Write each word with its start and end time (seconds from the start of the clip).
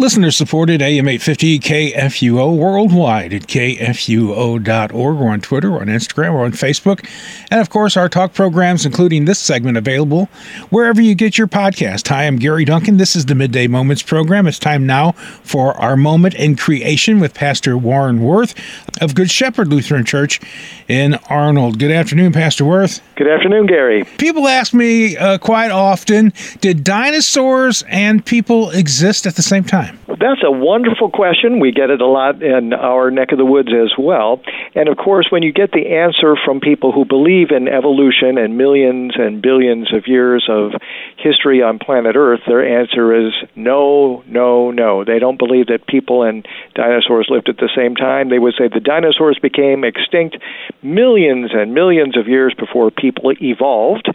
Listener 0.00 0.30
supported 0.30 0.80
AM 0.80 1.06
850 1.06 1.58
KFUO 1.58 2.56
worldwide 2.56 3.34
at 3.34 3.42
kfuo.org 3.42 4.94
or 4.94 5.28
on 5.28 5.42
Twitter 5.42 5.70
or 5.72 5.82
on 5.82 5.88
Instagram 5.88 6.32
or 6.32 6.46
on 6.46 6.52
Facebook. 6.52 7.06
And 7.50 7.60
of 7.60 7.68
course, 7.68 7.98
our 7.98 8.08
talk 8.08 8.32
programs, 8.32 8.86
including 8.86 9.26
this 9.26 9.38
segment, 9.38 9.76
available 9.76 10.30
wherever 10.70 11.02
you 11.02 11.14
get 11.14 11.36
your 11.36 11.48
podcast. 11.48 12.08
Hi, 12.08 12.26
I'm 12.26 12.36
Gary 12.36 12.64
Duncan. 12.64 12.96
This 12.96 13.14
is 13.14 13.26
the 13.26 13.34
Midday 13.34 13.66
Moments 13.66 14.02
program. 14.02 14.46
It's 14.46 14.58
time 14.58 14.86
now 14.86 15.12
for 15.42 15.74
our 15.74 15.98
moment 15.98 16.34
in 16.34 16.56
creation 16.56 17.20
with 17.20 17.34
Pastor 17.34 17.76
Warren 17.76 18.20
Woerth 18.20 18.58
of 19.02 19.14
Good 19.14 19.30
Shepherd 19.30 19.68
Lutheran 19.68 20.06
Church 20.06 20.40
in 20.88 21.16
Arnold. 21.28 21.78
Good 21.78 21.90
afternoon, 21.90 22.32
Pastor 22.32 22.64
Woerth. 22.64 23.02
Good 23.20 23.28
afternoon, 23.28 23.66
Gary. 23.66 24.04
People 24.16 24.48
ask 24.48 24.72
me 24.72 25.14
uh, 25.14 25.36
quite 25.36 25.70
often 25.70 26.32
did 26.62 26.82
dinosaurs 26.82 27.84
and 27.86 28.24
people 28.24 28.70
exist 28.70 29.26
at 29.26 29.34
the 29.34 29.42
same 29.42 29.62
time? 29.62 29.98
That's 30.18 30.42
a 30.44 30.50
wonderful 30.50 31.10
question. 31.10 31.60
We 31.60 31.72
get 31.72 31.90
it 31.90 32.00
a 32.00 32.06
lot 32.06 32.42
in 32.42 32.72
our 32.72 33.10
neck 33.10 33.32
of 33.32 33.38
the 33.38 33.44
woods 33.44 33.70
as 33.70 33.92
well. 33.96 34.42
And 34.74 34.88
of 34.88 34.96
course, 34.96 35.28
when 35.30 35.42
you 35.42 35.52
get 35.52 35.70
the 35.72 35.94
answer 35.94 36.34
from 36.44 36.60
people 36.60 36.90
who 36.92 37.04
believe 37.04 37.50
in 37.50 37.68
evolution 37.68 38.36
and 38.36 38.58
millions 38.58 39.12
and 39.16 39.40
billions 39.40 39.92
of 39.94 40.06
years 40.06 40.46
of 40.48 40.72
history 41.16 41.62
on 41.62 41.78
planet 41.78 42.16
Earth, 42.16 42.40
their 42.46 42.66
answer 42.66 43.14
is 43.14 43.32
no, 43.54 44.24
no, 44.26 44.70
no. 44.70 45.04
They 45.04 45.18
don't 45.18 45.38
believe 45.38 45.66
that 45.66 45.86
people 45.86 46.22
and 46.22 46.46
dinosaurs 46.74 47.28
lived 47.30 47.48
at 47.48 47.58
the 47.58 47.70
same 47.76 47.94
time. 47.94 48.30
They 48.30 48.38
would 48.38 48.54
say 48.58 48.68
the 48.68 48.80
dinosaurs 48.80 49.38
became 49.40 49.84
extinct 49.84 50.38
millions 50.82 51.50
and 51.54 51.74
millions 51.74 52.16
of 52.16 52.26
years 52.26 52.54
before 52.58 52.90
people 52.90 53.32
evolved. 53.40 54.08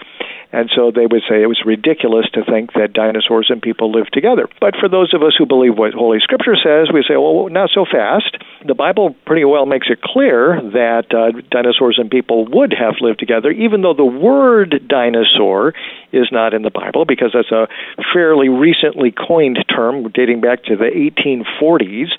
And 0.56 0.72
so 0.74 0.90
they 0.90 1.06
would 1.06 1.28
say 1.28 1.44
it 1.44 1.52
was 1.52 1.60
ridiculous 1.66 2.32
to 2.32 2.46
think 2.48 2.72
that 2.80 2.94
dinosaurs 2.94 3.52
and 3.52 3.62
people 3.62 3.92
lived 3.92 4.14
together. 4.14 4.48
But 4.62 4.80
for 4.80 4.88
those 4.88 5.14
of 5.14 5.22
us 5.22 5.36
who 5.38 5.46
believe 5.46 5.78
what 5.78 5.94
Holy 5.94 6.20
Scripture 6.24 6.56
says, 6.56 6.88
we 6.94 7.04
say, 7.04 7.18
well, 7.20 7.50
not 7.52 7.72
so 7.76 7.84
fast. 7.84 8.38
The 8.66 8.74
Bible 8.74 9.14
pretty 9.26 9.44
well 9.44 9.66
makes 9.66 9.88
it 9.90 10.02
clear 10.02 10.56
that 10.72 11.12
uh, 11.12 11.36
dinosaurs 11.52 12.00
and 12.00 12.10
people 12.10 12.48
would 12.48 12.72
have 12.72 12.96
lived 13.02 13.20
together, 13.20 13.52
even 13.52 13.82
though 13.82 13.94
the 13.94 14.08
word 14.08 14.88
dinosaur 14.88 15.74
is 16.12 16.30
not 16.32 16.54
in 16.54 16.62
the 16.62 16.70
Bible, 16.70 17.06
because 17.06 17.32
that's 17.34 17.52
a 17.52 17.68
fairly 18.14 18.50
recently 18.50 19.12
coined 19.12 19.64
term 19.74 20.12
dating 20.14 20.42
back 20.42 20.64
to 20.66 20.76
the 20.76 20.92
1840s 20.94 22.10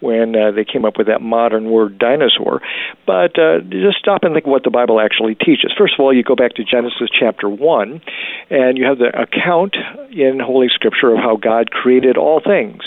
when 0.00 0.36
uh, 0.36 0.50
they 0.52 0.64
came 0.64 0.84
up 0.84 0.96
with 0.96 1.06
that 1.06 1.20
modern 1.20 1.70
word 1.70 1.98
dinosaur. 1.98 2.60
But 3.06 3.38
uh, 3.38 3.60
just 3.60 3.98
stop 3.98 4.24
and 4.24 4.34
think 4.34 4.46
what 4.46 4.64
the 4.64 4.70
Bible 4.70 5.00
actually 5.00 5.34
teaches. 5.34 5.72
First 5.76 5.94
of 5.94 6.00
all, 6.00 6.14
you 6.14 6.22
go 6.22 6.36
back 6.36 6.54
to 6.54 6.64
Genesis 6.64 7.10
chapter 7.12 7.48
1 7.48 7.64
1, 7.64 8.02
and 8.50 8.78
you 8.78 8.84
have 8.84 8.98
the 8.98 9.10
account 9.18 9.74
in 10.10 10.38
Holy 10.38 10.68
Scripture 10.68 11.12
of 11.12 11.18
how 11.18 11.36
God 11.36 11.70
created 11.70 12.16
all 12.16 12.40
things 12.40 12.82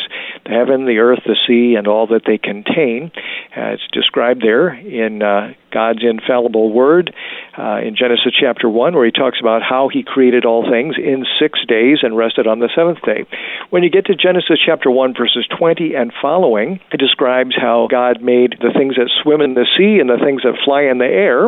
the 0.45 0.52
heaven, 0.52 0.86
the 0.86 0.99
earth, 0.99 1.19
the 1.25 1.36
sea, 1.45 1.75
and 1.75 1.88
all 1.88 2.08
that 2.08 2.21
they 2.25 2.38
contain. 2.38 3.11
Uh, 3.55 3.75
it's 3.75 3.88
described 3.92 4.42
there 4.42 4.69
in 4.69 5.21
uh, 5.21 5.53
God's 5.72 6.04
infallible 6.04 6.72
word 6.72 7.14
uh, 7.58 7.80
in 7.84 7.96
Genesis 7.96 8.34
chapter 8.40 8.70
1, 8.70 8.94
where 8.94 9.06
he 9.06 9.12
talks 9.12 9.40
about 9.40 9.62
how 9.62 9.90
he 9.92 10.04
created 10.04 10.46
all 10.46 10.70
things 10.70 10.96
in 10.98 11.26
six 11.40 11.60
days 11.68 12.00
and 12.04 12.16
rested 12.16 12.48
on 12.48 12.60
the 12.60 12.70
seventh 12.76 13.02
day. 13.02 13.26
When 13.70 13.84
you 13.84 13.90
get 13.90 14.06
to 14.06 14.16
Genesis 14.16 14.60
chapter 14.64 14.92
1, 14.92 15.16
verses 15.18 15.48
20 15.58 15.95
and 15.95 16.14
following, 16.22 16.80
it 16.92 16.98
describes 16.98 17.56
how 17.56 17.88
God 17.90 18.22
made 18.22 18.58
the 18.62 18.72
things 18.73 18.95
that 18.95 19.10
swim 19.23 19.42
in 19.42 19.56
the 19.56 19.68
sea 19.78 20.00
and 20.00 20.10
the 20.10 20.23
things 20.23 20.44
that 20.44 20.62
fly 20.64 20.84
in 20.84 21.00
the 21.00 21.06
air. 21.06 21.45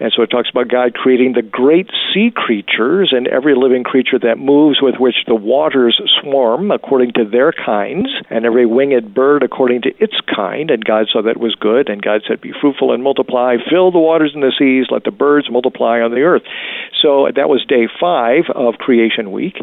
And 0.00 0.12
so 0.14 0.22
it 0.22 0.30
talks 0.30 0.50
about 0.50 0.68
God 0.68 0.94
creating 0.94 1.34
the 1.34 1.42
great 1.42 1.90
sea 2.12 2.32
creatures 2.34 3.12
and 3.12 3.28
every 3.28 3.54
living 3.54 3.84
creature 3.84 4.18
that 4.18 4.38
moves 4.38 4.80
with 4.80 4.96
which 4.98 5.16
the 5.26 5.34
waters 5.34 6.00
swarm 6.20 6.70
according 6.70 7.12
to 7.14 7.24
their 7.24 7.52
kinds, 7.52 8.08
and 8.30 8.44
every 8.44 8.66
winged 8.66 9.14
bird 9.14 9.42
according 9.42 9.82
to 9.82 9.90
its 9.98 10.16
kind. 10.34 10.70
And 10.70 10.84
God 10.84 11.06
saw 11.12 11.22
that 11.22 11.38
was 11.38 11.54
good. 11.54 11.88
And 11.88 12.02
God 12.02 12.22
said, 12.26 12.40
Be 12.40 12.52
fruitful 12.58 12.92
and 12.92 13.02
multiply 13.02 13.56
fill 13.68 13.90
the 13.90 13.98
waters 13.98 14.32
and 14.34 14.42
the 14.42 14.52
seas, 14.58 14.86
let 14.90 15.04
the 15.04 15.10
birds 15.10 15.50
multiply 15.50 16.00
on 16.00 16.10
the 16.10 16.22
earth. 16.22 16.42
So 17.02 17.28
that 17.34 17.48
was 17.48 17.64
day 17.66 17.88
five 18.00 18.44
of 18.54 18.74
creation 18.74 19.32
week. 19.32 19.56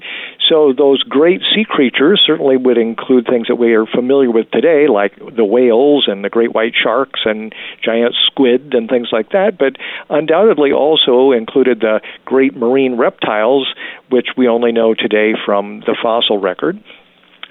So 0.50 0.74
those 0.74 1.04
great 1.04 1.42
sea 1.54 1.66
creatures 1.68 2.24
certainly 2.26 2.58
would 2.58 2.78
include 2.78 3.28
things 3.28 3.48
that 3.48 3.56
we 3.56 3.74
are 3.74 3.86
familiar 3.86 4.32
with 4.32 4.50
today, 4.52 4.88
like 4.88 5.14
the 5.18 5.46
whales 5.46 6.06
and 6.08 6.24
the 6.24 6.30
great 6.30 6.54
white 6.54 6.74
sharks 6.76 7.22
and 7.26 7.54
giant 7.84 8.16
squid 8.26 8.74
and 8.74 8.90
things 8.90 9.10
like 9.12 9.32
that, 9.32 9.58
but 9.58 9.76
undoubtedly 10.10 10.72
also 10.72 11.32
included 11.32 11.80
the 11.82 12.02
great 12.26 12.56
marine 12.56 12.98
reptiles, 12.98 13.68
which 14.10 14.28
we 14.38 14.48
only 14.48 14.72
know 14.72 14.94
today 14.94 15.34
from 15.46 15.82
the 15.82 15.96
fossil 16.02 16.40
record. 16.40 16.82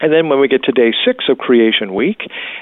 And 0.00 0.12
then 0.12 0.28
when 0.28 0.40
we 0.40 0.48
get 0.48 0.64
to 0.64 0.72
day 0.72 0.92
six 1.04 1.24
of 1.28 1.38
creation 1.38 1.94
week, 1.94 2.20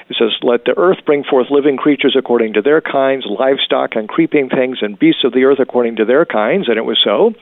it 0.09 0.15
says, 0.17 0.31
Let 0.41 0.65
the 0.65 0.77
earth 0.77 0.99
bring 1.05 1.23
forth 1.23 1.47
living 1.49 1.75
creatures 1.77 2.15
according 2.17 2.53
to 2.53 2.61
their 2.61 2.79
kinds, 2.79 3.25
livestock 3.27 3.95
and 3.95 4.07
creeping 4.07 4.49
things, 4.49 4.79
and 4.81 4.97
beasts 4.97 5.23
of 5.23 5.33
the 5.33 5.43
earth 5.43 5.59
according 5.59 5.97
to 5.97 6.05
their 6.05 6.25
kinds. 6.25 6.69
And 6.69 6.77
it 6.77 6.85
was 6.85 6.99
so. 7.03 7.33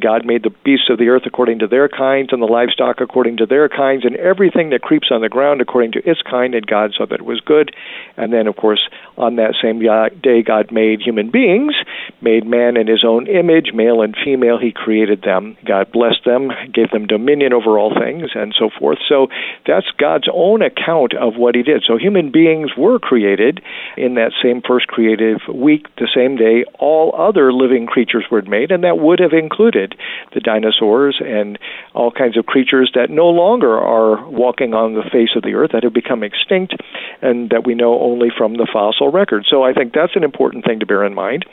God 0.00 0.24
made 0.24 0.42
the 0.42 0.54
beasts 0.64 0.88
of 0.90 0.98
the 0.98 1.08
earth 1.08 1.22
according 1.26 1.58
to 1.60 1.66
their 1.66 1.88
kinds, 1.88 2.32
and 2.32 2.40
the 2.40 2.46
livestock 2.46 3.00
according 3.00 3.36
to 3.38 3.46
their 3.46 3.68
kinds, 3.68 4.04
and 4.04 4.16
everything 4.16 4.70
that 4.70 4.82
creeps 4.82 5.08
on 5.10 5.20
the 5.20 5.28
ground 5.28 5.60
according 5.60 5.92
to 5.92 6.10
its 6.10 6.22
kind. 6.22 6.54
And 6.54 6.66
God 6.66 6.92
saw 6.96 7.04
that 7.06 7.20
it 7.20 7.26
was 7.26 7.40
good. 7.40 7.74
And 8.16 8.32
then, 8.32 8.46
of 8.46 8.56
course, 8.56 8.88
on 9.18 9.36
that 9.36 9.54
same 9.60 9.80
day, 9.80 10.42
God 10.42 10.72
made 10.72 11.00
human 11.02 11.30
beings, 11.30 11.74
made 12.22 12.46
man 12.46 12.76
in 12.76 12.86
his 12.86 13.04
own 13.04 13.26
image, 13.26 13.72
male 13.74 14.00
and 14.00 14.16
female, 14.24 14.58
he 14.58 14.72
created 14.72 15.22
them. 15.22 15.56
God 15.64 15.92
blessed 15.92 16.24
them, 16.24 16.50
gave 16.72 16.90
them 16.90 17.06
dominion 17.06 17.52
over 17.52 17.78
all 17.78 17.92
things, 17.94 18.30
and 18.34 18.54
so 18.58 18.70
forth. 18.78 18.98
So 19.08 19.25
that's 19.66 19.86
God's 19.98 20.28
own 20.32 20.62
account 20.62 21.14
of 21.14 21.36
what 21.36 21.54
He 21.54 21.62
did. 21.62 21.84
So 21.86 21.96
human 21.96 22.30
beings 22.30 22.70
were 22.76 22.98
created 22.98 23.60
in 23.96 24.14
that 24.14 24.32
same 24.42 24.62
first 24.66 24.86
creative 24.88 25.38
week, 25.52 25.86
the 25.96 26.08
same 26.14 26.36
day 26.36 26.64
all 26.78 27.14
other 27.16 27.52
living 27.52 27.86
creatures 27.86 28.24
were 28.30 28.42
made, 28.42 28.70
and 28.70 28.84
that 28.84 28.98
would 28.98 29.18
have 29.18 29.32
included 29.32 29.94
the 30.34 30.40
dinosaurs 30.40 31.20
and 31.24 31.58
all 31.94 32.10
kinds 32.10 32.36
of 32.36 32.46
creatures 32.46 32.90
that 32.94 33.10
no 33.10 33.26
longer 33.26 33.78
are 33.78 34.28
walking 34.28 34.74
on 34.74 34.94
the 34.94 35.02
face 35.10 35.30
of 35.36 35.42
the 35.42 35.54
earth, 35.54 35.70
that 35.72 35.82
have 35.82 35.94
become 35.94 36.22
extinct, 36.22 36.74
and 37.22 37.50
that 37.50 37.66
we 37.66 37.74
know 37.74 38.00
only 38.00 38.28
from 38.36 38.54
the 38.54 38.68
fossil 38.70 39.10
record. 39.10 39.44
So 39.48 39.62
I 39.62 39.72
think 39.72 39.92
that's 39.92 40.16
an 40.16 40.24
important 40.24 40.64
thing 40.64 40.80
to 40.80 40.86
bear 40.86 41.04
in 41.04 41.14
mind. 41.14 41.44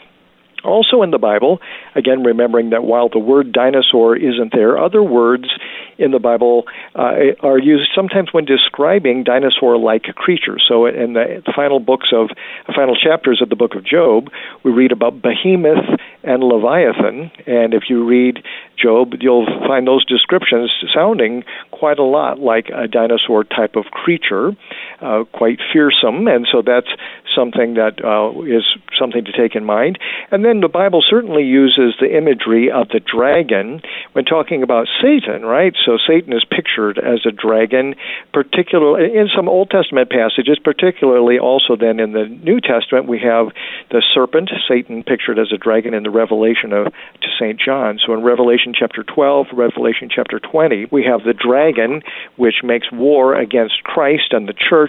Also 0.63 1.01
in 1.01 1.11
the 1.11 1.17
Bible, 1.17 1.59
again, 1.95 2.23
remembering 2.23 2.69
that 2.69 2.83
while 2.83 3.09
the 3.09 3.19
word 3.19 3.51
dinosaur 3.51 4.15
isn't 4.15 4.53
there, 4.53 4.77
other 4.77 5.03
words 5.03 5.49
in 5.97 6.11
the 6.11 6.19
Bible 6.19 6.63
uh, 6.95 7.35
are 7.41 7.59
used 7.59 7.91
sometimes 7.95 8.29
when 8.31 8.45
describing 8.45 9.23
dinosaur 9.23 9.77
like 9.77 10.03
creatures. 10.15 10.63
So 10.67 10.85
in 10.85 11.13
the, 11.13 11.41
final 11.55 11.79
books 11.79 12.09
of, 12.13 12.29
the 12.67 12.73
final 12.73 12.95
chapters 12.95 13.41
of 13.41 13.49
the 13.49 13.55
book 13.55 13.75
of 13.75 13.85
Job, 13.85 14.29
we 14.63 14.71
read 14.71 14.91
about 14.91 15.21
Behemoth 15.21 15.99
and 16.23 16.43
Leviathan. 16.43 17.31
And 17.45 17.73
if 17.73 17.83
you 17.89 18.05
read 18.07 18.39
Job, 18.81 19.13
you'll 19.19 19.45
find 19.67 19.87
those 19.87 20.05
descriptions 20.05 20.71
sounding 20.93 21.43
quite 21.71 21.99
a 21.99 22.03
lot 22.03 22.39
like 22.39 22.69
a 22.73 22.87
dinosaur 22.87 23.43
type 23.43 23.75
of 23.75 23.85
creature, 23.85 24.51
uh, 25.01 25.23
quite 25.31 25.59
fearsome. 25.71 26.27
And 26.27 26.47
so 26.51 26.61
that's 26.61 26.89
something 27.33 27.75
that 27.75 28.03
uh, 28.03 28.29
is 28.43 28.63
something 28.97 29.25
to 29.25 29.31
take 29.31 29.55
in 29.55 29.65
mind. 29.65 29.97
And 30.31 30.45
then 30.45 30.61
the 30.61 30.67
Bible 30.67 31.03
certainly 31.07 31.43
uses 31.43 31.95
the 31.99 32.15
imagery 32.15 32.71
of 32.71 32.89
the 32.89 32.99
dragon 32.99 33.81
when 34.13 34.25
talking 34.25 34.63
about 34.63 34.87
Satan, 35.01 35.43
right? 35.43 35.73
So 35.85 35.97
Satan 35.97 36.33
is 36.33 36.45
pictured 36.45 36.97
as 36.99 37.25
a 37.25 37.31
dragon, 37.31 37.95
particularly 38.33 39.17
in 39.17 39.27
some 39.35 39.49
Old 39.49 39.69
Testament 39.69 40.09
passages, 40.09 40.59
particularly 40.63 41.39
also 41.39 41.75
then 41.75 41.99
in 41.99 42.13
the 42.13 42.25
New 42.25 42.61
Testament, 42.61 43.07
we 43.07 43.19
have 43.19 43.47
the 43.89 44.03
serpent, 44.13 44.51
Satan 44.67 45.03
pictured 45.03 45.39
as 45.39 45.51
a 45.53 45.57
dragon 45.57 45.93
in 45.93 46.03
the 46.03 46.09
Revelation 46.09 46.73
of 46.73 46.85
to 46.85 47.27
St. 47.39 47.59
John. 47.59 47.99
So 48.05 48.13
in 48.13 48.23
Revelation 48.23 48.73
chapter 48.77 49.03
12, 49.03 49.47
Revelation 49.53 50.09
chapter 50.13 50.39
20, 50.39 50.87
we 50.91 51.03
have 51.03 51.23
the 51.23 51.33
dragon, 51.33 52.01
which 52.37 52.63
makes 52.63 52.91
war 52.91 53.35
against 53.35 53.83
Christ 53.83 54.31
and 54.31 54.47
the 54.47 54.53
church, 54.53 54.82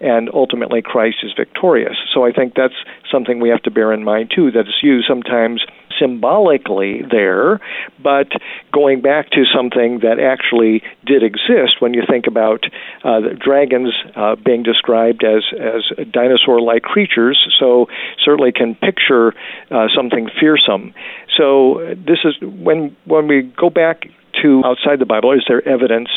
and 0.00 0.30
ultimately 0.32 0.82
Christ 0.82 1.18
is 1.22 1.32
victorious. 1.36 1.96
So 2.14 2.24
I 2.24 2.32
think 2.32 2.54
that's 2.54 2.74
something 3.10 3.40
we 3.40 3.48
have 3.48 3.62
to 3.62 3.70
bear 3.70 3.92
in 3.92 4.04
mind 4.04 4.32
too, 4.34 4.50
that 4.52 4.60
it's 4.60 4.82
used 4.82 5.06
sometimes 5.06 5.64
symbolically 5.98 7.02
there, 7.10 7.60
but 8.02 8.28
going 8.72 9.00
back 9.00 9.30
to 9.30 9.44
something 9.52 10.00
that 10.00 10.18
actually 10.20 10.82
did 11.04 11.22
exist 11.22 11.80
when 11.80 11.92
you 11.94 12.02
think 12.08 12.26
about 12.26 12.64
uh, 13.04 13.20
dragons 13.38 13.92
uh, 14.14 14.36
being 14.36 14.62
described 14.62 15.24
as, 15.24 15.42
as 15.58 16.06
dinosaur 16.12 16.60
like 16.60 16.82
creatures, 16.82 17.38
so 17.58 17.86
certainly 18.24 18.52
can 18.52 18.74
picture 18.74 19.34
uh, 19.70 19.88
something 19.94 20.28
fearsome. 20.38 20.94
So 21.36 21.94
this 21.96 22.18
is 22.24 22.34
when 22.40 22.96
when 23.04 23.28
we 23.28 23.42
go 23.42 23.70
back 23.70 24.08
to 24.42 24.62
outside 24.64 24.98
the 24.98 25.06
Bible? 25.06 25.32
Is 25.32 25.44
there 25.48 25.66
evidence 25.66 26.08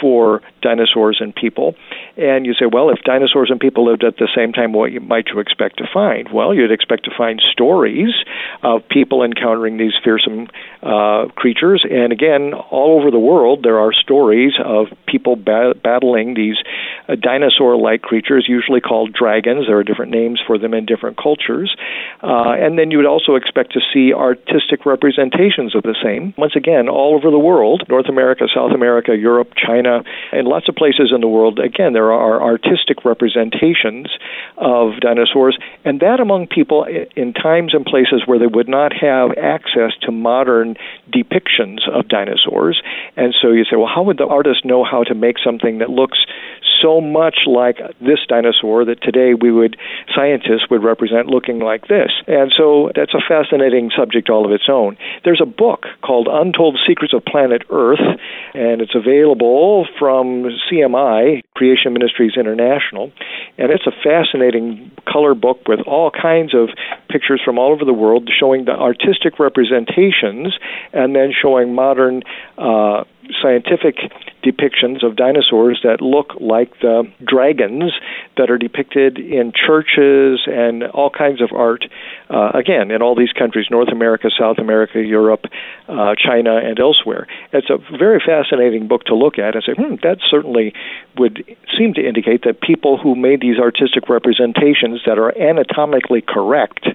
for 0.00 0.42
dinosaurs 0.62 1.18
and 1.20 1.34
people? 1.34 1.74
And 2.16 2.46
you 2.46 2.54
say, 2.54 2.66
well, 2.70 2.90
if 2.90 2.98
dinosaurs 3.04 3.50
and 3.50 3.60
people 3.60 3.86
lived 3.86 4.04
at 4.04 4.16
the 4.16 4.28
same 4.34 4.52
time, 4.52 4.72
what 4.72 4.90
might 5.02 5.26
you 5.32 5.40
expect 5.40 5.78
to 5.78 5.84
find? 5.92 6.28
Well, 6.32 6.54
you'd 6.54 6.72
expect 6.72 7.04
to 7.04 7.10
find 7.16 7.40
stories 7.52 8.14
of 8.62 8.82
people 8.88 9.22
encountering 9.22 9.76
these 9.76 9.92
fearsome 10.02 10.48
uh, 10.82 11.26
creatures. 11.36 11.84
And 11.88 12.12
again, 12.12 12.54
all 12.54 12.98
over 12.98 13.10
the 13.10 13.18
world, 13.18 13.60
there 13.62 13.78
are 13.78 13.92
stories 13.92 14.52
of 14.64 14.86
people 15.06 15.36
ba- 15.36 15.74
battling 15.82 16.34
these 16.34 16.56
uh, 17.08 17.14
dinosaur 17.14 17.76
like 17.76 18.02
creatures, 18.02 18.46
usually 18.48 18.80
called 18.80 19.12
dragons. 19.12 19.66
There 19.66 19.78
are 19.78 19.84
different 19.84 20.12
names 20.12 20.40
for 20.46 20.58
them 20.58 20.74
in 20.74 20.86
different 20.86 21.16
cultures. 21.16 21.74
Uh, 22.22 22.54
and 22.58 22.78
then 22.78 22.90
you 22.90 22.98
would 22.98 23.06
also 23.06 23.34
expect 23.34 23.72
to 23.72 23.80
see 23.92 24.12
artistic 24.12 24.86
representations 24.86 25.74
of 25.74 25.82
the 25.82 25.96
same. 26.02 26.34
Once 26.36 26.56
again, 26.56 26.88
all 26.88 27.14
over 27.14 27.30
the 27.30 27.38
world 27.38 27.57
North 27.88 28.08
America, 28.08 28.44
South 28.54 28.72
America, 28.72 29.16
Europe, 29.16 29.52
China, 29.56 30.02
and 30.32 30.46
lots 30.46 30.68
of 30.68 30.74
places 30.74 31.12
in 31.14 31.20
the 31.20 31.28
world. 31.28 31.58
Again, 31.58 31.92
there 31.92 32.12
are 32.12 32.42
artistic 32.42 33.04
representations 33.04 34.08
of 34.56 35.00
dinosaurs, 35.00 35.58
and 35.84 36.00
that 36.00 36.20
among 36.20 36.46
people 36.46 36.86
in 37.16 37.32
times 37.32 37.74
and 37.74 37.84
places 37.84 38.22
where 38.26 38.38
they 38.38 38.46
would 38.46 38.68
not 38.68 38.92
have 38.92 39.30
access 39.36 39.92
to 40.02 40.12
modern 40.12 40.76
depictions 41.10 41.88
of 41.92 42.08
dinosaurs. 42.08 42.80
And 43.16 43.34
so 43.40 43.50
you 43.52 43.64
say, 43.64 43.76
well, 43.76 43.90
how 43.92 44.02
would 44.04 44.18
the 44.18 44.26
artist 44.26 44.64
know 44.64 44.84
how 44.84 45.04
to 45.04 45.14
make 45.14 45.36
something 45.44 45.78
that 45.78 45.90
looks 45.90 46.18
so 46.80 47.00
much 47.00 47.38
like 47.46 47.78
this 48.00 48.20
dinosaur 48.28 48.84
that 48.84 49.02
today 49.02 49.34
we 49.34 49.50
would 49.50 49.76
scientists 50.14 50.70
would 50.70 50.82
represent 50.82 51.26
looking 51.26 51.58
like 51.58 51.88
this. 51.88 52.10
And 52.26 52.52
so 52.56 52.90
that's 52.94 53.14
a 53.14 53.22
fascinating 53.26 53.90
subject 53.96 54.30
all 54.30 54.46
of 54.46 54.52
its 54.52 54.68
own. 54.68 54.96
There's 55.24 55.40
a 55.42 55.46
book 55.46 55.86
called 56.02 56.28
Untold 56.30 56.78
Secrets 56.86 57.14
of 57.14 57.24
Planet 57.24 57.37
Earth, 57.70 58.00
and 58.54 58.80
it's 58.80 58.94
available 58.94 59.86
from 59.98 60.44
CMI, 60.70 61.42
Creation 61.58 61.92
Ministries 61.92 62.36
International, 62.36 63.10
and 63.58 63.72
it's 63.72 63.84
a 63.84 63.90
fascinating 64.04 64.92
color 65.10 65.34
book 65.34 65.66
with 65.66 65.80
all 65.88 66.08
kinds 66.12 66.54
of 66.54 66.68
pictures 67.10 67.40
from 67.44 67.58
all 67.58 67.72
over 67.72 67.84
the 67.84 67.92
world 67.92 68.30
showing 68.30 68.64
the 68.64 68.70
artistic 68.70 69.40
representations 69.40 70.56
and 70.92 71.16
then 71.16 71.32
showing 71.34 71.74
modern 71.74 72.22
uh, 72.58 73.02
scientific 73.42 73.96
depictions 74.42 75.04
of 75.04 75.16
dinosaurs 75.16 75.80
that 75.82 76.00
look 76.00 76.32
like 76.40 76.70
the 76.80 77.04
dragons 77.26 77.92
that 78.36 78.50
are 78.50 78.58
depicted 78.58 79.18
in 79.18 79.52
churches 79.52 80.40
and 80.46 80.84
all 80.84 81.10
kinds 81.10 81.42
of 81.42 81.50
art, 81.52 81.84
uh, 82.30 82.50
again, 82.54 82.90
in 82.90 83.02
all 83.02 83.14
these 83.14 83.32
countries 83.32 83.66
North 83.70 83.88
America, 83.88 84.28
South 84.38 84.58
America, 84.58 85.02
Europe, 85.02 85.44
uh, 85.88 86.14
China, 86.14 86.56
and 86.56 86.78
elsewhere. 86.78 87.26
It's 87.52 87.68
a 87.70 87.78
very 87.96 88.22
fascinating 88.24 88.88
book 88.88 89.04
to 89.04 89.14
look 89.14 89.38
at 89.38 89.54
and 89.54 89.64
say, 89.64 89.74
hmm, 89.74 89.96
that 90.02 90.18
certainly 90.30 90.72
would 91.16 91.44
seem 91.76 91.94
to 91.94 92.06
indicate 92.06 92.44
that 92.44 92.60
people 92.60 92.98
who 92.98 93.14
made 93.14 93.40
these 93.40 93.58
artistic 93.58 94.08
representations 94.08 95.00
that 95.06 95.18
are 95.18 95.36
anatomically 95.38 96.22
correct 96.26 96.86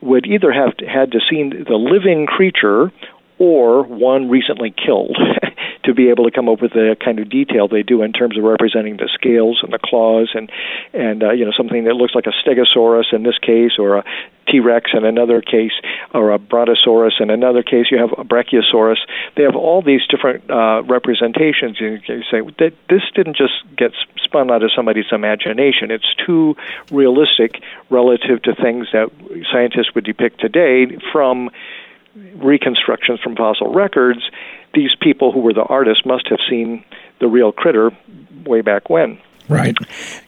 would 0.00 0.26
either 0.26 0.52
have 0.52 0.74
had 0.86 1.12
to 1.12 1.20
see 1.28 1.42
the 1.48 1.76
living 1.76 2.26
creature 2.26 2.92
or 3.38 3.84
one 3.84 4.28
recently 4.28 4.70
killed 4.70 5.16
to 5.88 5.94
be 5.94 6.10
able 6.10 6.24
to 6.24 6.30
come 6.30 6.50
up 6.50 6.60
with 6.60 6.72
the 6.74 6.94
kind 7.02 7.18
of 7.18 7.30
detail 7.30 7.66
they 7.66 7.82
do 7.82 8.02
in 8.02 8.12
terms 8.12 8.36
of 8.36 8.44
representing 8.44 8.98
the 8.98 9.08
scales 9.14 9.60
and 9.62 9.72
the 9.72 9.78
claws 9.82 10.28
and 10.34 10.52
and 10.92 11.22
uh, 11.22 11.32
you 11.32 11.46
know 11.46 11.52
something 11.56 11.84
that 11.84 11.94
looks 11.94 12.14
like 12.14 12.26
a 12.26 12.34
stegosaurus 12.44 13.10
in 13.12 13.22
this 13.22 13.38
case 13.38 13.72
or 13.78 13.96
a 13.96 14.04
T-Rex 14.50 14.90
in 14.94 15.04
another 15.04 15.42
case, 15.42 15.72
or 16.14 16.32
a 16.32 16.38
Brontosaurus 16.38 17.20
in 17.20 17.28
another 17.28 17.62
case. 17.62 17.86
You 17.90 17.98
have 17.98 18.12
a 18.12 18.24
Brachiosaurus. 18.24 18.96
They 19.36 19.42
have 19.42 19.54
all 19.54 19.82
these 19.82 20.00
different 20.08 20.50
uh, 20.50 20.82
representations. 20.84 21.78
You, 21.78 22.00
you 22.08 22.22
say 22.30 22.40
that 22.58 22.72
this 22.88 23.02
didn't 23.14 23.36
just 23.36 23.52
get 23.76 23.92
spun 24.24 24.50
out 24.50 24.62
of 24.62 24.70
somebody's 24.74 25.12
imagination. 25.12 25.90
It's 25.90 26.14
too 26.26 26.56
realistic 26.90 27.62
relative 27.90 28.40
to 28.44 28.54
things 28.54 28.86
that 28.94 29.10
scientists 29.52 29.94
would 29.94 30.04
depict 30.04 30.40
today 30.40 30.96
from 31.12 31.50
reconstructions 32.36 33.20
from 33.20 33.36
fossil 33.36 33.72
records, 33.72 34.20
these 34.74 34.90
people 35.00 35.32
who 35.32 35.40
were 35.40 35.52
the 35.52 35.62
artists 35.62 36.04
must 36.04 36.28
have 36.28 36.38
seen 36.48 36.84
the 37.20 37.26
real 37.26 37.52
critter 37.52 37.90
way 38.44 38.60
back 38.60 38.90
when. 38.90 39.18
Right. 39.48 39.76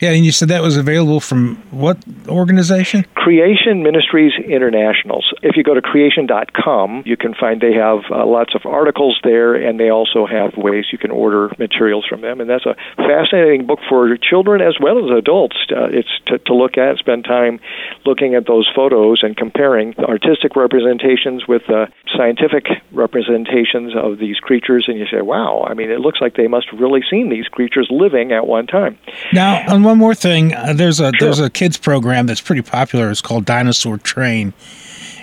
Yeah, 0.00 0.10
and 0.12 0.24
you 0.24 0.32
said 0.32 0.48
that 0.48 0.62
was 0.62 0.76
available 0.76 1.20
from 1.20 1.56
what 1.70 1.98
organization? 2.28 3.04
Creation 3.14 3.82
Ministries 3.82 4.32
International. 4.42 5.22
If 5.42 5.56
you 5.56 5.62
go 5.62 5.74
to 5.74 5.82
creation.com, 5.82 7.02
you 7.04 7.16
can 7.16 7.34
find 7.34 7.60
they 7.60 7.74
have 7.74 8.00
uh, 8.10 8.24
lots 8.24 8.54
of 8.54 8.64
articles 8.64 9.20
there, 9.22 9.54
and 9.54 9.78
they 9.78 9.90
also 9.90 10.26
have 10.26 10.56
ways 10.56 10.86
you 10.90 10.98
can 10.98 11.10
order 11.10 11.50
materials 11.58 12.06
from 12.08 12.22
them. 12.22 12.40
And 12.40 12.48
that's 12.48 12.64
a 12.64 12.74
fascinating 12.96 13.66
book 13.66 13.80
for 13.88 14.16
children 14.16 14.62
as 14.62 14.76
well 14.80 14.98
as 14.98 15.16
adults. 15.16 15.56
Uh, 15.70 15.88
it's 15.92 16.08
to, 16.26 16.38
to 16.38 16.54
look 16.54 16.78
at, 16.78 16.96
spend 16.96 17.24
time 17.24 17.60
looking 18.06 18.34
at 18.34 18.46
those 18.46 18.68
photos 18.74 19.22
and 19.22 19.36
comparing 19.36 19.94
artistic 19.98 20.56
representations 20.56 21.46
with 21.46 21.62
the 21.68 21.88
scientific 22.16 22.66
representations 22.92 23.92
of 23.94 24.18
these 24.18 24.38
creatures, 24.38 24.86
and 24.88 24.98
you 24.98 25.06
say, 25.10 25.20
wow, 25.20 25.66
I 25.68 25.74
mean, 25.74 25.90
it 25.90 26.00
looks 26.00 26.20
like 26.20 26.36
they 26.36 26.48
must 26.48 26.68
have 26.70 26.80
really 26.80 27.02
seen 27.10 27.28
these 27.28 27.46
creatures 27.48 27.88
living 27.90 28.32
at 28.32 28.46
one 28.46 28.66
time. 28.66 28.98
Now, 29.32 29.62
and 29.66 29.84
one 29.84 29.98
more 29.98 30.14
thing, 30.14 30.54
uh, 30.54 30.72
there's 30.74 31.00
a 31.00 31.12
sure. 31.12 31.12
there's 31.20 31.40
a 31.40 31.50
kids 31.50 31.76
program 31.76 32.26
that's 32.26 32.40
pretty 32.40 32.62
popular. 32.62 33.10
It's 33.10 33.20
called 33.20 33.44
Dinosaur 33.44 33.98
Train, 33.98 34.52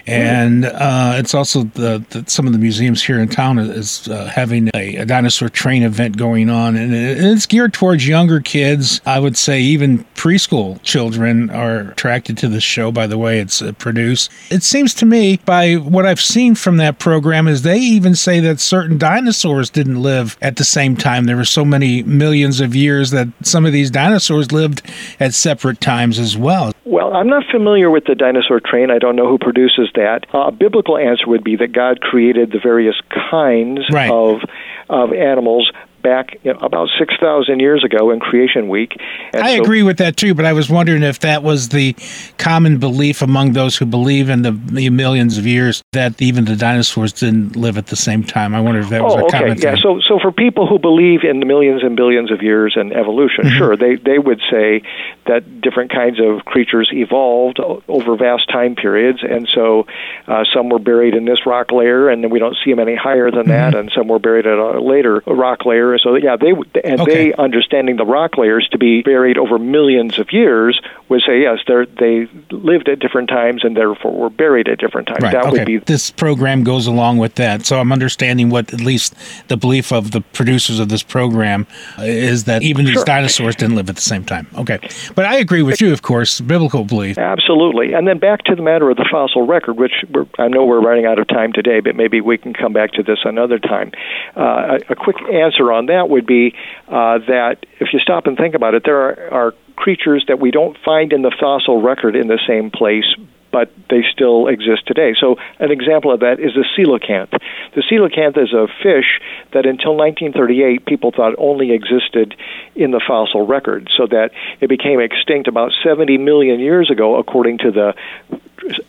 and 0.07 0.65
uh, 0.65 1.13
it's 1.17 1.33
also 1.33 1.63
the, 1.63 2.03
the, 2.11 2.23
some 2.27 2.47
of 2.47 2.53
the 2.53 2.59
museums 2.59 3.03
here 3.03 3.19
in 3.19 3.27
town 3.27 3.59
is 3.59 4.07
uh, 4.07 4.25
having 4.25 4.69
a, 4.73 4.95
a, 4.97 5.05
dinosaur 5.05 5.49
train 5.49 5.83
event 5.83 6.17
going 6.17 6.49
on, 6.49 6.75
and 6.75 6.93
it's 6.93 7.45
geared 7.45 7.73
towards 7.73 8.07
younger 8.07 8.39
kids. 8.39 9.01
I 9.05 9.19
would 9.19 9.37
say 9.37 9.59
even 9.59 10.05
preschool 10.15 10.81
children 10.83 11.49
are 11.49 11.91
attracted 11.91 12.37
to 12.39 12.47
the 12.47 12.61
show 12.61 12.91
by 12.91 13.05
the 13.05 13.17
way 13.17 13.39
it's 13.39 13.61
uh, 13.61 13.73
produced. 13.73 14.31
It 14.49 14.63
seems 14.63 14.93
to 14.95 15.05
me, 15.05 15.37
by 15.45 15.73
what 15.73 16.05
I've 16.05 16.21
seen 16.21 16.55
from 16.55 16.77
that 16.77 16.99
program, 16.99 17.47
is 17.47 17.63
they 17.63 17.79
even 17.79 18.15
say 18.15 18.39
that 18.39 18.59
certain 18.59 18.97
dinosaurs 18.97 19.69
didn't 19.69 20.01
live 20.01 20.37
at 20.41 20.55
the 20.55 20.63
same 20.63 20.95
time. 20.95 21.25
There 21.25 21.35
were 21.35 21.45
so 21.45 21.65
many 21.65 22.03
millions 22.03 22.61
of 22.61 22.75
years 22.75 23.11
that 23.11 23.27
some 23.43 23.65
of 23.65 23.73
these 23.73 23.91
dinosaurs 23.91 24.51
lived 24.51 24.81
at 25.19 25.33
separate 25.33 25.81
times 25.81 26.17
as 26.17 26.37
well. 26.37 26.73
Well, 26.87 27.13
I'm 27.13 27.27
not 27.27 27.43
familiar 27.51 27.91
with 27.91 28.05
the 28.05 28.15
dinosaur 28.15 28.61
train. 28.61 28.91
I 28.91 28.97
don't 28.97 29.17
know 29.17 29.27
who 29.27 29.37
produces 29.37 29.89
that. 29.95 30.25
Uh, 30.33 30.47
a 30.47 30.51
biblical 30.53 30.97
answer 30.97 31.27
would 31.27 31.43
be 31.43 31.57
that 31.57 31.73
God 31.73 31.99
created 31.99 32.51
the 32.51 32.59
various 32.63 32.95
kinds 33.29 33.81
right. 33.91 34.09
of 34.09 34.39
of 34.89 35.11
animals 35.11 35.69
back 36.01 36.37
you 36.43 36.53
know, 36.53 36.59
about 36.59 36.89
6,000 36.97 37.59
years 37.59 37.83
ago 37.83 38.11
in 38.11 38.19
Creation 38.19 38.69
Week. 38.69 38.95
And 39.33 39.43
I 39.43 39.57
so, 39.57 39.63
agree 39.63 39.83
with 39.83 39.97
that 39.97 40.17
too, 40.17 40.33
but 40.33 40.45
I 40.45 40.53
was 40.53 40.69
wondering 40.69 41.03
if 41.03 41.19
that 41.19 41.43
was 41.43 41.69
the 41.69 41.95
common 42.37 42.77
belief 42.77 43.21
among 43.21 43.53
those 43.53 43.77
who 43.77 43.85
believe 43.85 44.29
in 44.29 44.41
the, 44.41 44.51
the 44.51 44.89
millions 44.89 45.37
of 45.37 45.45
years 45.45 45.83
that 45.93 46.21
even 46.21 46.45
the 46.45 46.55
dinosaurs 46.55 47.13
didn't 47.13 47.55
live 47.55 47.77
at 47.77 47.87
the 47.87 47.95
same 47.95 48.23
time. 48.23 48.55
I 48.55 48.61
wonder 48.61 48.79
if 48.79 48.89
that 48.89 49.03
was 49.03 49.13
oh, 49.13 49.19
a 49.19 49.25
okay. 49.25 49.39
common 49.39 49.57
yeah. 49.57 49.71
thing. 49.71 49.81
So, 49.81 49.99
so 50.07 50.19
for 50.19 50.31
people 50.31 50.67
who 50.67 50.79
believe 50.79 51.23
in 51.23 51.39
the 51.39 51.45
millions 51.45 51.83
and 51.83 51.95
billions 51.95 52.31
of 52.31 52.41
years 52.41 52.73
and 52.75 52.93
evolution, 52.93 53.45
mm-hmm. 53.45 53.57
sure, 53.57 53.75
they, 53.75 53.95
they 53.95 54.19
would 54.19 54.41
say 54.51 54.83
that 55.25 55.61
different 55.61 55.91
kinds 55.91 56.19
of 56.19 56.45
creatures 56.45 56.89
evolved 56.93 57.59
over 57.59 58.15
vast 58.15 58.49
time 58.49 58.75
periods, 58.75 59.19
and 59.23 59.47
so 59.53 59.87
uh, 60.27 60.43
some 60.53 60.69
were 60.69 60.79
buried 60.79 61.13
in 61.15 61.25
this 61.25 61.45
rock 61.45 61.71
layer, 61.71 62.09
and 62.09 62.23
then 62.23 62.31
we 62.31 62.39
don't 62.39 62.57
see 62.63 62.71
them 62.71 62.79
any 62.79 62.95
higher 62.95 63.29
than 63.29 63.41
mm-hmm. 63.41 63.49
that, 63.49 63.75
and 63.75 63.91
some 63.95 64.07
were 64.07 64.19
buried 64.19 64.45
at 64.45 64.57
a 64.57 64.79
later 64.79 65.21
rock 65.27 65.65
layer 65.65 65.86
so 65.97 66.15
yeah, 66.15 66.35
they 66.35 66.51
and 66.83 67.01
okay. 67.01 67.13
they 67.13 67.33
understanding 67.33 67.97
the 67.97 68.05
rock 68.05 68.37
layers 68.37 68.67
to 68.71 68.77
be 68.77 69.01
buried 69.01 69.37
over 69.37 69.59
millions 69.59 70.17
of 70.19 70.31
years 70.33 70.81
would 71.09 71.21
say 71.25 71.41
yes, 71.41 71.59
they 71.67 71.85
they 71.99 72.29
lived 72.51 72.89
at 72.89 72.99
different 72.99 73.29
times 73.29 73.63
and 73.63 73.77
therefore 73.77 74.11
were 74.11 74.29
buried 74.29 74.67
at 74.67 74.79
different 74.79 75.07
times. 75.07 75.21
Right. 75.21 75.33
That 75.33 75.45
okay. 75.45 75.59
would 75.59 75.65
be 75.65 75.77
this 75.77 76.11
program 76.11 76.63
goes 76.63 76.87
along 76.87 77.17
with 77.17 77.35
that. 77.35 77.65
So 77.65 77.79
I'm 77.79 77.91
understanding 77.91 78.49
what 78.49 78.73
at 78.73 78.81
least 78.81 79.13
the 79.47 79.57
belief 79.57 79.91
of 79.91 80.11
the 80.11 80.21
producers 80.21 80.79
of 80.79 80.89
this 80.89 81.03
program 81.03 81.67
is 81.99 82.45
that 82.45 82.63
even 82.63 82.85
these 82.85 83.03
dinosaurs 83.03 83.55
didn't 83.55 83.75
live 83.75 83.89
at 83.89 83.95
the 83.95 84.01
same 84.01 84.25
time. 84.25 84.47
Okay, 84.57 84.79
but 85.15 85.25
I 85.25 85.37
agree 85.37 85.61
with 85.61 85.79
you, 85.81 85.93
of 85.93 86.01
course, 86.01 86.41
biblical 86.41 86.83
belief. 86.83 87.17
Absolutely. 87.17 87.93
And 87.93 88.07
then 88.07 88.19
back 88.19 88.43
to 88.45 88.55
the 88.55 88.61
matter 88.61 88.89
of 88.89 88.97
the 88.97 89.07
fossil 89.09 89.45
record, 89.45 89.77
which 89.77 90.03
I 90.39 90.47
know 90.47 90.65
we're 90.65 90.81
running 90.81 91.05
out 91.05 91.19
of 91.19 91.27
time 91.27 91.53
today, 91.53 91.79
but 91.79 91.95
maybe 91.95 92.21
we 92.21 92.37
can 92.37 92.53
come 92.53 92.73
back 92.73 92.91
to 92.93 93.03
this 93.03 93.19
another 93.23 93.59
time. 93.59 93.91
Uh, 94.35 94.79
a, 94.89 94.93
a 94.93 94.95
quick 94.95 95.17
answer 95.31 95.71
on 95.71 95.76
that 95.85 96.09
would 96.09 96.25
be 96.25 96.55
uh, 96.87 97.19
that 97.19 97.65
if 97.79 97.89
you 97.93 97.99
stop 97.99 98.27
and 98.27 98.35
think 98.35 98.55
about 98.55 98.73
it, 98.73 98.83
there 98.83 98.97
are, 98.97 99.33
are 99.33 99.53
creatures 99.75 100.25
that 100.27 100.39
we 100.39 100.51
don't 100.51 100.77
find 100.83 101.13
in 101.13 101.21
the 101.21 101.33
fossil 101.39 101.81
record 101.81 102.15
in 102.15 102.27
the 102.27 102.39
same 102.47 102.71
place, 102.71 103.05
but 103.51 103.71
they 103.89 104.03
still 104.11 104.47
exist 104.47 104.85
today. 104.85 105.13
So, 105.19 105.37
an 105.59 105.71
example 105.71 106.11
of 106.11 106.19
that 106.19 106.39
is 106.39 106.53
the 106.53 106.65
coelacanth. 106.77 107.31
The 107.75 107.83
coelacanth 107.89 108.37
is 108.37 108.53
a 108.53 108.67
fish 108.83 109.21
that 109.53 109.65
until 109.65 109.95
1938 109.95 110.85
people 110.85 111.11
thought 111.11 111.35
only 111.37 111.71
existed 111.71 112.35
in 112.75 112.91
the 112.91 113.01
fossil 113.07 113.45
record, 113.45 113.89
so 113.95 114.07
that 114.07 114.31
it 114.59 114.67
became 114.67 114.99
extinct 114.99 115.47
about 115.47 115.71
70 115.83 116.17
million 116.17 116.59
years 116.59 116.91
ago, 116.91 117.15
according 117.15 117.59
to 117.59 117.71
the 117.71 117.93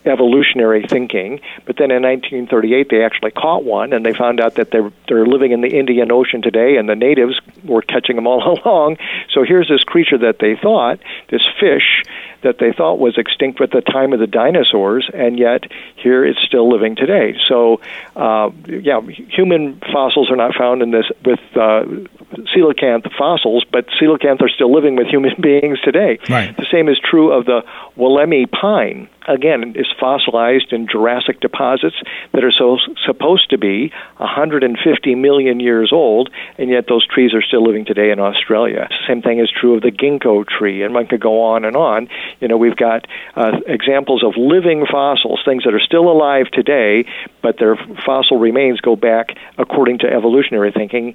evolutionary 0.09 0.87
thinking. 0.88 1.41
But 1.67 1.77
then 1.77 1.91
in 1.91 2.03
1938, 2.03 2.88
they 2.91 3.05
actually 3.05 3.31
caught 3.31 3.65
one, 3.65 3.93
and 3.93 4.05
they 4.05 4.15
found 4.15 4.41
out 4.41 4.55
that 4.55 4.71
they're 4.71 4.91
they're 5.09 5.27
living 5.27 5.53
in 5.53 5.61
the 5.61 5.79
Indian 5.79 6.11
Ocean 6.11 6.43
today, 6.43 6.77
and 6.77 6.88
the 6.88 6.97
natives 6.97 7.41
were 7.65 7.83
catching 7.83 8.17
them 8.17 8.27
all 8.27 8.61
along. 8.65 8.97
So 9.33 9.45
here's 9.45 9.69
this 9.69 9.85
creature 9.85 10.19
that 10.19 10.38
they 10.41 10.57
thought, 10.57 11.00
this 11.31 11.43
fish 11.61 12.03
that 12.43 12.59
they 12.59 12.73
thought 12.73 12.99
was 12.99 13.19
extinct 13.19 13.61
at 13.61 13.71
the 13.71 13.81
time 13.81 14.12
of 14.12 14.21
the 14.21 14.27
dinosaurs, 14.27 15.11
and 15.12 15.38
yet 15.38 15.65
here 15.97 16.25
it's 16.25 16.38
still 16.47 16.71
living 16.71 16.95
today. 16.95 17.37
So, 17.49 17.81
uh, 18.15 18.50
yeah, 18.67 19.00
human 19.00 19.81
fossils 19.93 20.31
are 20.31 20.37
not 20.37 20.55
found 20.55 20.83
in 20.83 20.91
this 20.93 21.07
with 21.25 21.41
uh, 21.57 21.85
coelacanth 22.55 23.12
fossils, 23.17 23.65
but 23.73 23.87
coelacanth 24.00 24.41
are 24.43 24.49
still 24.49 24.73
living 24.73 24.97
with 24.97 25.09
human 25.09 25.35
beings 25.41 25.81
today. 25.81 26.19
Right. 26.29 26.57
The 26.57 26.67
same 26.71 26.88
is 26.88 26.99
true 26.99 27.33
of 27.33 27.45
the 27.45 27.62
Wollemi 27.97 28.50
pine 28.50 29.09
again, 29.28 29.75
is 29.76 29.87
fossilized 30.00 30.73
in 30.73 30.88
Jurassic 30.88 31.40
deposits 31.40 31.97
that 32.32 32.42
are 32.42 32.52
so 32.52 32.78
supposed 33.06 33.50
to 33.50 33.58
be 33.58 33.92
150 34.16 35.14
million 35.14 35.61
years 35.61 35.92
old, 35.92 36.30
and 36.56 36.70
yet 36.70 36.87
those 36.88 37.06
trees 37.06 37.35
are 37.35 37.42
still 37.42 37.64
living 37.64 37.85
today 37.85 38.11
in 38.11 38.18
Australia. 38.18 38.88
Same 39.06 39.23
thing 39.23 39.38
is 39.38 39.50
true 39.50 39.76
of 39.76 39.82
the 39.82 39.90
ginkgo 39.90 40.47
tree, 40.47 40.82
and 40.82 40.94
one 40.94 41.06
could 41.06 41.20
go 41.20 41.42
on 41.42 41.64
and 41.64 41.76
on. 41.76 42.08
You 42.40 42.49
know, 42.49 42.56
we've 42.56 42.76
got 42.76 43.06
uh, 43.37 43.61
examples 43.66 44.25
of 44.25 44.37
living 44.37 44.87
fossils, 44.90 45.40
things 45.44 45.64
that 45.64 45.75
are 45.75 45.80
still 45.80 46.11
alive 46.11 46.47
today, 46.52 47.04
but 47.42 47.58
their 47.58 47.76
fossil 48.04 48.38
remains 48.38 48.80
go 48.80 48.97
back, 48.97 49.37
according 49.58 49.99
to 49.99 50.06
evolutionary 50.06 50.73
thinking, 50.73 51.14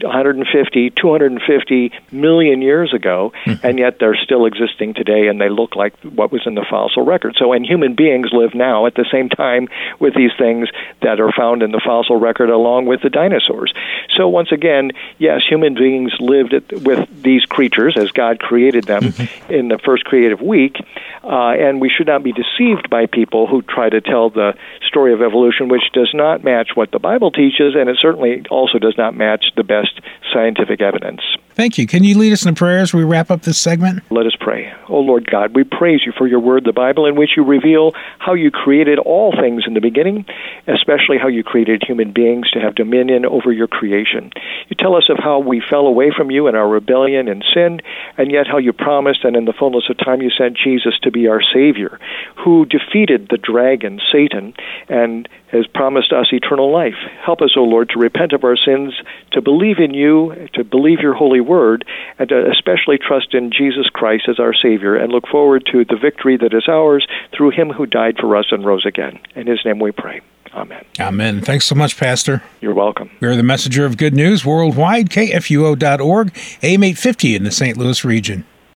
150, 0.00 0.90
250 0.90 1.92
million 2.10 2.62
years 2.62 2.94
ago, 2.94 3.32
mm-hmm. 3.44 3.66
and 3.66 3.78
yet 3.78 3.98
they're 3.98 4.16
still 4.16 4.46
existing 4.46 4.94
today, 4.94 5.28
and 5.28 5.40
they 5.40 5.48
look 5.48 5.76
like 5.76 5.94
what 6.00 6.32
was 6.32 6.42
in 6.46 6.54
the 6.54 6.64
fossil 6.68 7.04
record. 7.04 7.34
So, 7.38 7.51
and 7.52 7.64
human 7.64 7.94
beings 7.94 8.28
live 8.32 8.54
now 8.54 8.86
at 8.86 8.94
the 8.94 9.06
same 9.10 9.28
time 9.28 9.68
with 9.98 10.14
these 10.14 10.32
things 10.38 10.68
that 11.02 11.20
are 11.20 11.32
found 11.32 11.62
in 11.62 11.72
the 11.72 11.80
fossil 11.84 12.16
record, 12.16 12.50
along 12.50 12.86
with 12.86 13.02
the 13.02 13.10
dinosaurs. 13.10 13.72
So, 14.16 14.28
once 14.28 14.52
again, 14.52 14.92
yes, 15.18 15.40
human 15.48 15.74
beings 15.74 16.12
lived 16.20 16.54
at, 16.54 16.72
with 16.82 17.08
these 17.22 17.44
creatures 17.44 17.96
as 17.96 18.10
God 18.10 18.38
created 18.38 18.84
them 18.84 19.02
mm-hmm. 19.02 19.52
in 19.52 19.68
the 19.68 19.78
first 19.78 20.04
creative 20.04 20.40
week, 20.40 20.76
uh, 21.24 21.50
and 21.50 21.80
we 21.80 21.90
should 21.90 22.06
not 22.06 22.22
be 22.22 22.32
deceived 22.32 22.90
by 22.90 23.06
people 23.06 23.46
who 23.46 23.62
try 23.62 23.88
to 23.88 24.00
tell 24.00 24.30
the 24.30 24.54
story 24.86 25.12
of 25.12 25.22
evolution, 25.22 25.68
which 25.68 25.84
does 25.92 26.10
not 26.14 26.44
match 26.44 26.70
what 26.74 26.90
the 26.90 26.98
Bible 26.98 27.30
teaches, 27.30 27.74
and 27.76 27.88
it 27.88 27.96
certainly 28.00 28.44
also 28.50 28.78
does 28.78 28.96
not 28.98 29.14
match 29.14 29.46
the 29.56 29.64
best 29.64 30.00
scientific 30.32 30.80
evidence. 30.80 31.22
Thank 31.54 31.76
you. 31.76 31.86
Can 31.86 32.02
you 32.02 32.16
lead 32.16 32.32
us 32.32 32.44
in 32.44 32.48
a 32.48 32.54
prayer 32.54 32.78
as 32.78 32.94
we 32.94 33.04
wrap 33.04 33.30
up 33.30 33.42
this 33.42 33.58
segment? 33.58 34.02
Let 34.10 34.26
us 34.26 34.34
pray. 34.40 34.72
Oh 34.88 35.00
Lord 35.00 35.30
God, 35.30 35.54
we 35.54 35.64
praise 35.64 36.00
you 36.04 36.12
for 36.16 36.26
your 36.26 36.40
word, 36.40 36.64
the 36.64 36.72
Bible, 36.72 37.06
in 37.06 37.14
which 37.14 37.30
you 37.36 37.44
reveal 37.44 37.92
how 38.18 38.34
you 38.34 38.50
created 38.50 38.98
all 38.98 39.32
things 39.32 39.64
in 39.66 39.74
the 39.74 39.80
beginning, 39.80 40.24
especially 40.66 41.18
how 41.20 41.28
you 41.28 41.44
created 41.44 41.82
human 41.86 42.12
beings 42.12 42.50
to 42.52 42.60
have 42.60 42.74
dominion 42.74 43.26
over 43.26 43.52
your 43.52 43.66
creation. 43.66 44.30
You 44.68 44.76
tell 44.78 44.96
us 44.96 45.10
of 45.10 45.18
how 45.18 45.40
we 45.40 45.62
fell 45.68 45.86
away 45.86 46.10
from 46.16 46.30
you 46.30 46.46
in 46.46 46.54
our 46.54 46.68
rebellion 46.68 47.28
and 47.28 47.44
sin, 47.54 47.80
and 48.16 48.32
yet 48.32 48.46
how 48.46 48.58
you 48.58 48.72
promised 48.72 49.24
and 49.24 49.36
in 49.36 49.44
the 49.44 49.52
fullness 49.52 49.84
of 49.90 49.98
time 49.98 50.22
you 50.22 50.30
sent 50.30 50.56
Jesus 50.56 50.98
to 51.02 51.10
be 51.10 51.28
our 51.28 51.42
Savior, 51.54 51.98
who 52.36 52.64
defeated 52.64 53.28
the 53.28 53.38
dragon, 53.38 54.00
Satan, 54.10 54.54
and 54.88 55.28
has 55.52 55.66
promised 55.66 56.12
us 56.12 56.32
eternal 56.32 56.72
life. 56.72 56.96
Help 57.24 57.42
us, 57.42 57.54
O 57.56 57.62
Lord, 57.62 57.90
to 57.90 57.98
repent 57.98 58.32
of 58.32 58.42
our 58.42 58.56
sins, 58.56 58.94
to 59.32 59.42
believe 59.42 59.78
in 59.78 59.94
you, 59.94 60.48
to 60.54 60.64
believe 60.64 61.00
your 61.00 61.14
holy 61.14 61.40
word, 61.40 61.84
and 62.18 62.28
to 62.30 62.50
especially 62.50 62.98
trust 62.98 63.34
in 63.34 63.50
Jesus 63.50 63.86
Christ 63.92 64.24
as 64.28 64.40
our 64.40 64.54
Savior, 64.54 64.96
and 64.96 65.12
look 65.12 65.28
forward 65.28 65.68
to 65.70 65.84
the 65.84 65.96
victory 65.96 66.36
that 66.38 66.54
is 66.54 66.68
ours 66.68 67.06
through 67.36 67.50
him 67.50 67.68
who 67.68 67.86
died 67.86 68.16
for 68.18 68.34
us 68.36 68.46
and 68.50 68.64
rose 68.64 68.86
again. 68.86 69.20
In 69.34 69.46
his 69.46 69.60
name 69.64 69.78
we 69.78 69.92
pray. 69.92 70.22
Amen. 70.54 70.84
Amen. 71.00 71.40
Thanks 71.40 71.64
so 71.64 71.74
much, 71.74 71.96
Pastor. 71.96 72.42
You're 72.60 72.74
welcome. 72.74 73.10
We're 73.20 73.36
the 73.36 73.42
messenger 73.42 73.86
of 73.86 73.96
good 73.96 74.14
news 74.14 74.44
worldwide, 74.44 75.08
kfuo.org, 75.08 76.36
AM 76.62 76.84
850 76.84 77.36
in 77.36 77.44
the 77.44 77.50
St. 77.50 77.76
Louis 77.78 78.04
region. 78.04 78.44